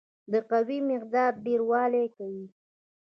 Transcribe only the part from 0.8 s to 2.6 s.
مقدار ډیروالی کوي.